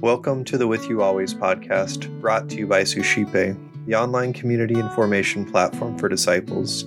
[0.00, 3.56] Welcome to the With You Always podcast, brought to you by Suscipe,
[3.86, 6.82] the online community and formation platform for disciples.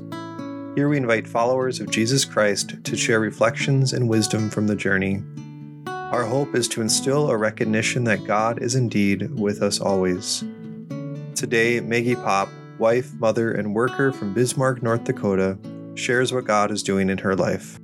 [0.75, 5.23] Here we invite followers of Jesus Christ to share reflections and wisdom from the journey.
[5.87, 10.44] Our hope is to instill a recognition that God is indeed with us always.
[11.33, 15.57] Today, Maggie Pop, wife, mother, and worker from Bismarck, North Dakota,
[15.96, 17.80] shares what God is doing in her life.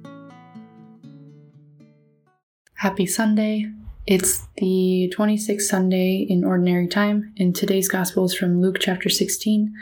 [2.83, 3.71] Happy Sunday.
[4.05, 9.73] It's the 26th Sunday in Ordinary Time, and today's Gospel is from Luke chapter 16.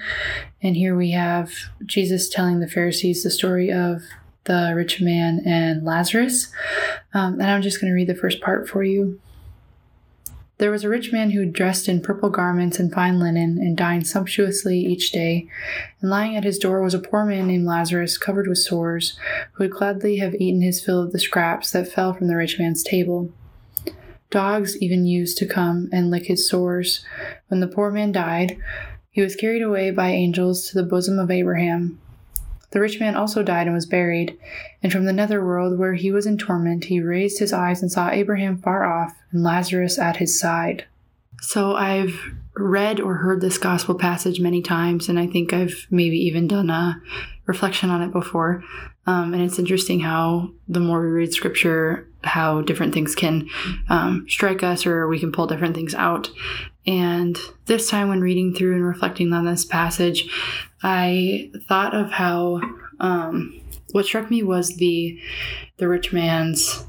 [0.61, 1.51] And here we have
[1.83, 4.03] Jesus telling the Pharisees the story of
[4.43, 6.51] the rich man and Lazarus.
[7.15, 9.19] Um, and I'm just going to read the first part for you.
[10.61, 14.05] There was a rich man who dressed in purple garments and fine linen and dined
[14.05, 15.47] sumptuously each day.
[15.99, 19.17] And lying at his door was a poor man named Lazarus, covered with sores,
[19.53, 22.59] who would gladly have eaten his fill of the scraps that fell from the rich
[22.59, 23.31] man's table.
[24.29, 27.03] Dogs even used to come and lick his sores.
[27.47, 28.55] When the poor man died,
[29.09, 31.99] he was carried away by angels to the bosom of Abraham.
[32.71, 34.37] The rich man also died and was buried,
[34.81, 38.09] and from the netherworld where he was in torment, he raised his eyes and saw
[38.09, 40.85] Abraham far off and Lazarus at his side.
[41.41, 42.17] So I've
[42.55, 46.69] read or heard this gospel passage many times, and I think I've maybe even done
[46.69, 47.01] a
[47.45, 48.63] reflection on it before.
[49.07, 53.49] Um, and it's interesting how the more we read scripture, how different things can
[53.89, 56.29] um, strike us or we can pull different things out.
[56.85, 60.29] And this time, when reading through and reflecting on this passage,
[60.83, 62.61] I thought of how
[62.99, 65.19] um, what struck me was the
[65.77, 66.85] the rich man's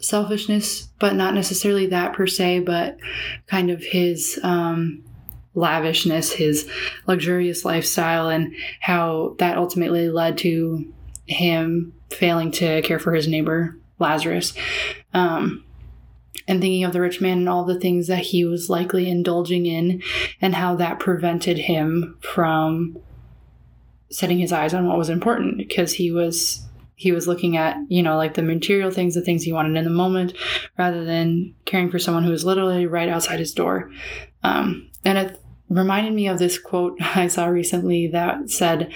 [0.00, 2.98] selfishness, but not necessarily that per se, but
[3.46, 5.02] kind of his um,
[5.54, 6.70] lavishness, his
[7.06, 10.92] luxurious lifestyle, and how that ultimately led to
[11.26, 14.54] him failing to care for his neighbor Lazarus.
[15.12, 15.64] Um,
[16.46, 19.66] and thinking of the rich man and all the things that he was likely indulging
[19.66, 20.02] in,
[20.40, 22.96] and how that prevented him from
[24.10, 26.64] setting his eyes on what was important because he was
[26.94, 29.84] he was looking at you know like the material things the things he wanted in
[29.84, 30.34] the moment
[30.76, 33.90] rather than caring for someone who was literally right outside his door.
[34.42, 38.92] Um, and it reminded me of this quote i saw recently that said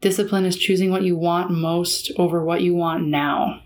[0.00, 3.60] discipline is choosing what you want most over what you want now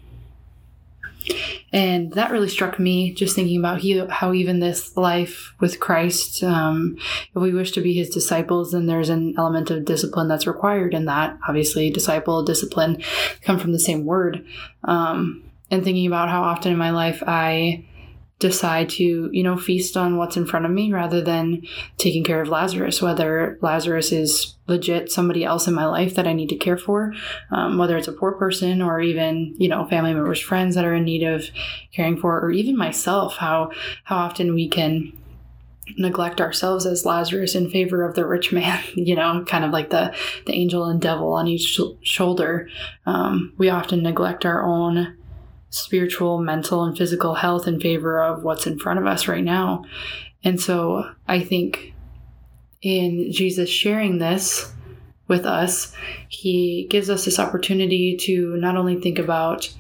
[1.77, 6.43] and that really struck me just thinking about he, how even this life with Christ,
[6.43, 10.47] um, if we wish to be his disciples, then there's an element of discipline that's
[10.47, 11.39] required in that.
[11.47, 13.03] Obviously, disciple, discipline
[13.43, 14.43] come from the same word.
[14.85, 17.85] Um, and thinking about how often in my life I
[18.39, 21.63] decide to, you know, feast on what's in front of me rather than
[21.97, 26.35] taking care of Lazarus, whether Lazarus is legit somebody else in my life that I
[26.35, 27.15] need to care for,
[27.51, 30.95] um, whether it's a poor person or even, you know, family members, friends that are
[30.95, 31.47] in need of
[31.93, 33.71] caring for, or even myself, how,
[34.05, 35.13] how often we can
[35.97, 39.91] neglect ourselves as Lazarus in favor of the rich man, you know, kind of like
[39.91, 40.15] the,
[40.45, 42.69] the angel and devil on each sh- shoulder.
[43.07, 45.17] Um, we often neglect our own
[45.77, 49.85] spiritual, mental, and physical health in favor of what's in front of us right now.
[50.43, 51.93] And so I think
[52.83, 54.73] in Jesus sharing this
[55.29, 55.93] with us,
[56.29, 59.73] he gives us this opportunity to not only think about,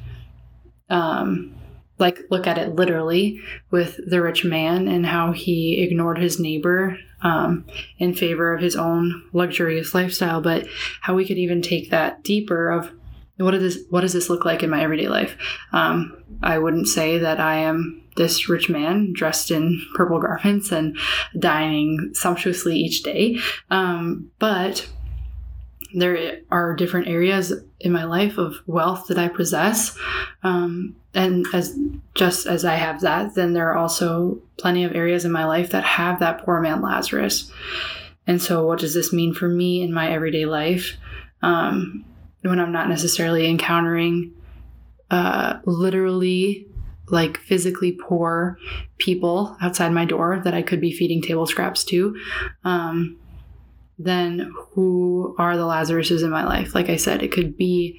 [0.91, 1.55] um,
[1.99, 3.41] like, look at it literally
[3.71, 7.65] with the rich man and how he ignored his neighbor um,
[7.99, 10.67] in favor of his own luxurious lifestyle, but
[11.01, 12.91] how we could even take that deeper of
[13.39, 15.37] what does this what does this look like in my everyday life?
[15.73, 20.99] Um, i wouldn't say that i am this rich man dressed in purple garments and
[21.39, 23.39] dining sumptuously each day.
[23.71, 24.89] Um, but
[25.95, 29.97] there are different areas in my life of wealth that i possess.
[30.43, 31.79] Um, and as
[32.15, 35.71] just as i have that then there are also plenty of areas in my life
[35.71, 37.51] that have that poor man lazarus.
[38.27, 40.97] And so what does this mean for me in my everyday life?
[41.43, 42.05] Um,
[42.49, 44.33] when I'm not necessarily encountering
[45.11, 46.67] uh, literally
[47.09, 48.59] like physically poor
[48.98, 52.16] people outside my door that I could be feeding table scraps to,
[52.65, 53.19] um,
[53.98, 56.75] then who are the Lazaruses in my life?
[56.75, 57.98] Like I said, it could be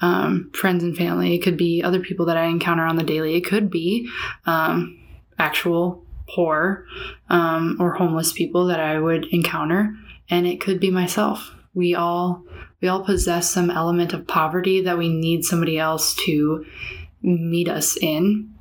[0.00, 3.34] um, friends and family, it could be other people that I encounter on the daily,
[3.34, 4.08] it could be
[4.46, 4.98] um,
[5.38, 6.86] actual poor
[7.28, 9.94] um, or homeless people that I would encounter,
[10.30, 11.50] and it could be myself.
[11.74, 12.44] We all
[12.84, 16.66] we all possess some element of poverty that we need somebody else to
[17.22, 18.52] meet us in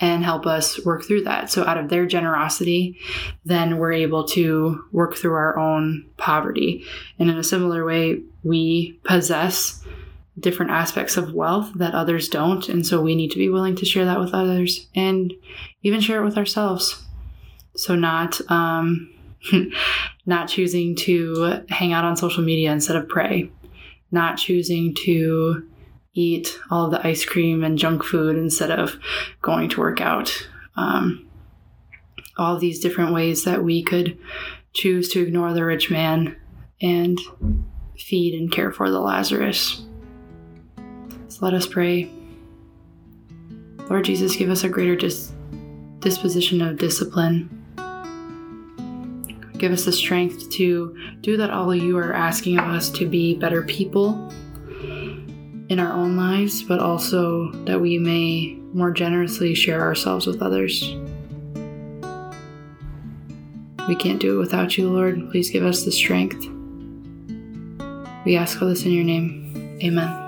[0.00, 1.50] and help us work through that.
[1.50, 3.00] So, out of their generosity,
[3.44, 6.84] then we're able to work through our own poverty.
[7.18, 9.84] And in a similar way, we possess
[10.38, 12.68] different aspects of wealth that others don't.
[12.68, 15.34] And so we need to be willing to share that with others and
[15.82, 17.04] even share it with ourselves.
[17.74, 19.12] So, not, um,
[20.26, 23.50] not choosing to hang out on social media instead of pray,
[24.10, 25.66] not choosing to
[26.14, 28.96] eat all of the ice cream and junk food instead of
[29.42, 30.48] going to work out.
[30.76, 31.28] Um,
[32.36, 34.16] all these different ways that we could
[34.72, 36.36] choose to ignore the rich man
[36.80, 37.20] and
[37.98, 39.82] feed and care for the Lazarus.
[41.28, 42.10] So let us pray.
[43.90, 45.32] Lord Jesus, give us a greater dis-
[46.00, 47.57] disposition of discipline.
[49.58, 53.34] Give us the strength to do that all you are asking of us to be
[53.34, 54.32] better people
[55.68, 60.94] in our own lives, but also that we may more generously share ourselves with others.
[63.88, 65.30] We can't do it without you, Lord.
[65.30, 66.46] Please give us the strength.
[68.24, 69.78] We ask all this in your name.
[69.82, 70.27] Amen.